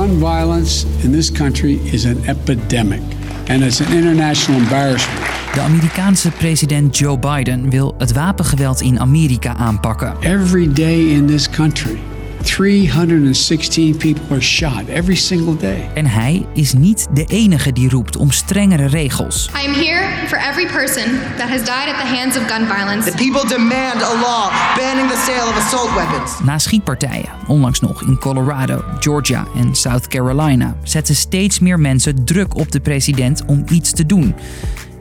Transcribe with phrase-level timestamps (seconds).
[0.00, 3.02] Gun violence in this country is an epidemic,
[3.48, 5.20] and it's an international embarrassment.
[5.54, 10.14] De Amerikaanse president Joe Biden wil het wapengeweld in Amerika aanpakken.
[10.20, 11.98] Every day in this country,
[12.42, 15.88] 316 people are shot every single day.
[15.94, 19.50] En hij is niet de enige die roept om strengere regels.
[19.64, 23.10] I am here for every person that has died at the hands of gun violence.
[23.10, 26.40] The people demand a law banning the sale of assault weapons.
[26.44, 32.56] Na schietpartijen, onlangs nog in Colorado, Georgia en South Carolina, zetten steeds meer mensen druk
[32.56, 34.34] op de president om iets te doen.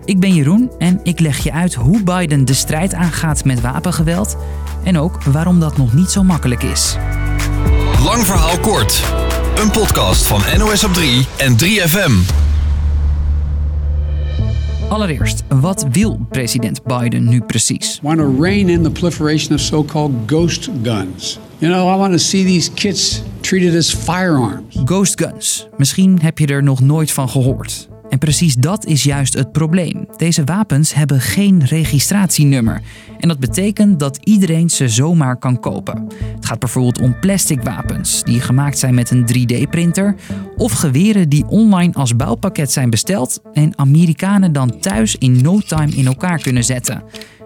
[0.05, 4.38] Ik ben Jeroen en ik leg je uit hoe Biden de strijd aangaat met wapengeweld
[4.84, 6.98] en ook waarom dat nog niet zo makkelijk is.
[8.03, 9.03] Lang verhaal kort.
[9.55, 12.12] Een podcast van NOS op 3 en 3FM.
[14.90, 17.99] Allereerst, wat wil president Biden nu precies?
[18.02, 21.40] Want to rein in the proliferation of so-called ghost guns.
[21.57, 24.76] You know, I want to see these kids treated as firearms.
[24.85, 25.68] Ghost guns.
[25.77, 27.87] Misschien heb je er nog nooit van gehoord.
[28.10, 30.07] En precies dat is juist het probleem.
[30.18, 32.82] Deze wapens hebben geen registratienummer.
[33.20, 36.07] En dat betekent dat iedereen ze zomaar kan kopen.
[36.35, 40.15] Het gaat bijvoorbeeld om plastic wapens die gemaakt zijn met een 3D-printer.
[40.57, 45.91] Of geweren die online als bouwpakket zijn besteld en Amerikanen dan thuis in no time
[45.91, 47.04] in elkaar kunnen zetten.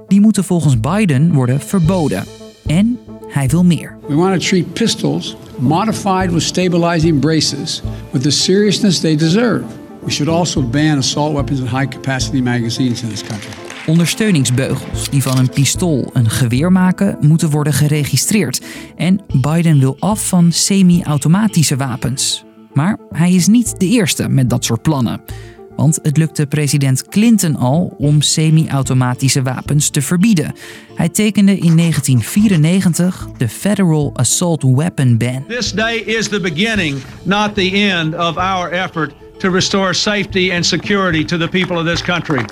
[0.08, 2.24] Die moeten volgens Biden worden verboden.
[2.66, 3.98] En hij wil meer.
[4.08, 9.64] We want to treat pistols modified with stabilizing braces with the seriousness they deserve.
[10.04, 13.52] We should also ban assault weapons and high capacity magazines in this country.
[13.86, 18.62] Ondersteuningsbeugels die van een pistool een geweer maken, moeten worden geregistreerd.
[18.96, 22.44] En Biden wil af van semi-automatische wapens.
[22.74, 25.22] Maar hij is niet de eerste met dat soort plannen.
[25.76, 30.54] Want het lukte president Clinton al om semi-automatische wapens te verbieden.
[30.96, 35.46] Hij tekende in 1994 de Federal Assault Weapon Ban.
[35.48, 40.66] This day is the beginning, not the end of our effort to restore safety and
[40.66, 42.46] security to the people of this country.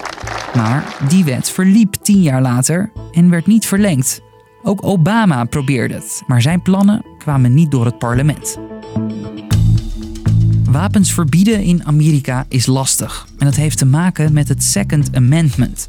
[0.56, 4.22] Maar die wet verliep tien jaar later en werd niet verlengd.
[4.64, 8.58] Ook Obama probeerde het, maar zijn plannen kwamen niet door het parlement.
[10.64, 15.88] Wapens verbieden in Amerika is lastig en dat heeft te maken met het Second Amendment.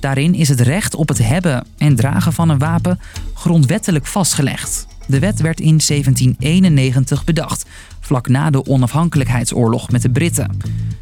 [0.00, 3.00] Daarin is het recht op het hebben en dragen van een wapen
[3.34, 4.86] grondwettelijk vastgelegd.
[5.06, 7.66] De wet werd in 1791 bedacht,
[8.04, 10.56] vlak na de onafhankelijkheidsoorlog met de Britten.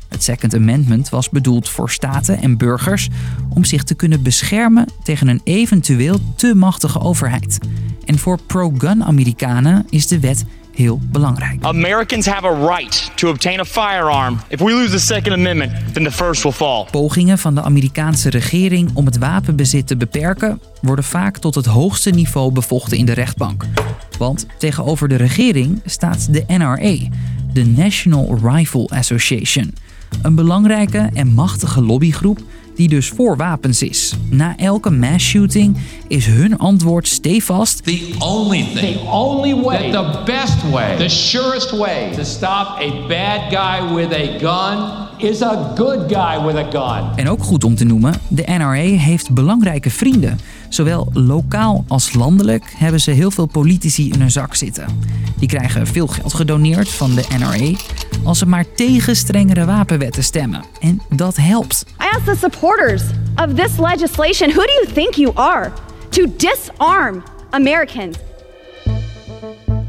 [0.08, 3.08] Het Second Amendment was bedoeld voor staten en burgers
[3.48, 7.58] om zich te kunnen beschermen tegen een eventueel te machtige overheid.
[8.04, 11.64] En voor pro-gun Amerikanen is de wet heel belangrijk.
[11.64, 14.40] Americans have a right to obtain a firearm.
[14.48, 16.86] If we lose the Second Amendment, then the first will fall.
[16.90, 22.10] Pogingen van de Amerikaanse regering om het wapenbezit te beperken worden vaak tot het hoogste
[22.10, 23.64] niveau bevochten in de rechtbank.
[24.22, 26.96] Want tegenover de regering staat de NRA,
[27.52, 29.74] de National Rifle Association,
[30.22, 32.38] een belangrijke en machtige lobbygroep
[32.74, 34.14] die dus voor wapens is.
[34.30, 35.76] Na elke mass shooting
[36.08, 41.78] is hun antwoord stevast: The only thing, The only way, the best way, the surest
[41.78, 46.70] way to stop a bad guy with a gun is a good guy with a
[46.70, 47.16] gun.
[47.16, 50.38] En ook goed om te noemen, de NRA heeft belangrijke vrienden.
[50.74, 54.86] Zowel lokaal als landelijk hebben ze heel veel politici in hun zak zitten.
[55.38, 57.78] Die krijgen veel geld gedoneerd van de NRA
[58.24, 60.64] als ze maar tegen strengere wapenwetten stemmen.
[60.80, 61.84] En dat helpt.
[61.88, 63.02] I ask the supporters
[63.36, 65.70] of this legislation who do you think you are
[66.08, 68.16] to disarm Americans?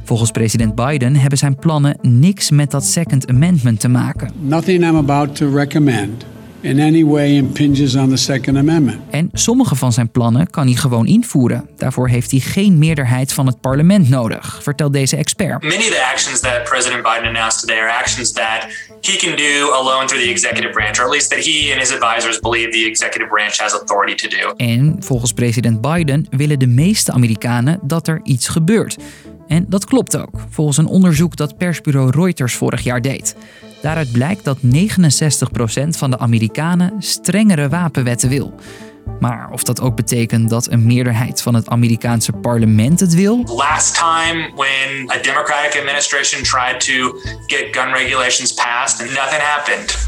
[0.04, 4.32] Volgens president Biden hebben zijn plannen niks met dat Second Amendment te maken.
[4.40, 6.26] Nothing I'm about to recommend
[6.64, 9.00] in any way impinges on the Second Amendment.
[9.10, 11.70] En sommige van zijn plannen kan hij gewoon invoeren.
[11.78, 15.62] Daarvoor heeft hij geen meerderheid van het parlement nodig, vertelt deze expert.
[15.64, 18.68] Many of the actions that President Biden announced today are actions that
[19.02, 22.02] he can do alone through the executive branch, or at least that he and his
[22.02, 24.54] advisors believe the executive branch has authority to do.
[24.58, 28.98] En volgens president Biden willen de meeste Amerikanen dat er iets gebeurt.
[29.48, 33.36] En dat klopt ook, volgens een onderzoek dat persbureau Reuters vorig jaar deed.
[33.84, 38.56] Daaruit blijkt dat 69% van de Amerikanen strengere wapenwetten wil.
[39.20, 43.44] Maar of dat ook betekent dat een meerderheid van het Amerikaanse parlement het wil?
[43.46, 50.08] Last time when a Democratic administration tried to get gun regulations passed and nothing happened.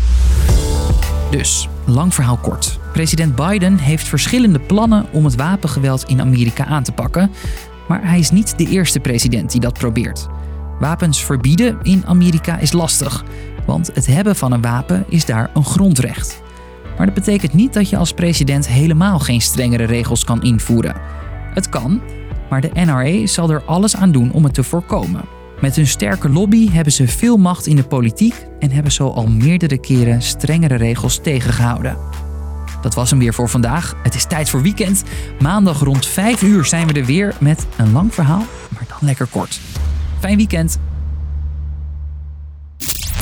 [1.31, 2.79] Dus, lang verhaal kort.
[2.93, 7.31] President Biden heeft verschillende plannen om het wapengeweld in Amerika aan te pakken.
[7.87, 10.27] Maar hij is niet de eerste president die dat probeert.
[10.79, 13.23] Wapens verbieden in Amerika is lastig,
[13.65, 16.41] want het hebben van een wapen is daar een grondrecht.
[16.97, 20.95] Maar dat betekent niet dat je als president helemaal geen strengere regels kan invoeren.
[21.53, 22.01] Het kan,
[22.49, 25.21] maar de NRA zal er alles aan doen om het te voorkomen.
[25.61, 29.27] Met hun sterke lobby hebben ze veel macht in de politiek en hebben zo al
[29.27, 31.97] meerdere keren strengere regels tegengehouden.
[32.81, 33.95] Dat was hem weer voor vandaag.
[34.03, 35.03] Het is tijd voor weekend.
[35.39, 39.27] Maandag rond 5 uur zijn we er weer met een lang verhaal, maar dan lekker
[39.27, 39.59] kort.
[40.19, 40.79] Fijn weekend.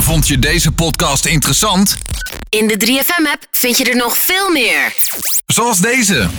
[0.03, 1.97] Vond je deze podcast interessant?
[2.50, 4.94] In de 3FM-app vind je er nog veel meer.
[5.45, 6.29] Zoals deze.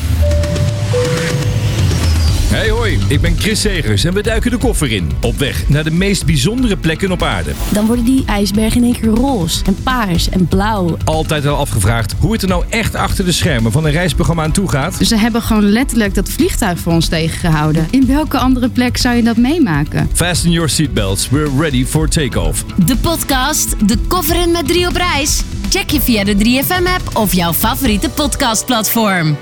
[2.55, 5.11] Hey hoi, ik ben Chris Segers en we duiken de koffer in.
[5.21, 7.53] Op weg naar de meest bijzondere plekken op aarde.
[7.73, 10.97] Dan worden die ijsbergen in één keer roze en paars en blauw.
[11.05, 14.53] Altijd al afgevraagd hoe het er nou echt achter de schermen van een reisprogramma aan
[14.53, 14.95] toe gaat.
[14.95, 17.87] Ze hebben gewoon letterlijk dat vliegtuig voor ons tegengehouden.
[17.91, 20.11] In welke andere plek zou je dat meemaken?
[20.13, 22.65] Fasten your seatbelts, we're ready for takeoff.
[22.65, 25.43] De podcast De Koffer in met drie op reis.
[25.71, 29.37] Check je via de 3FM-app of jouw favoriete podcastplatform.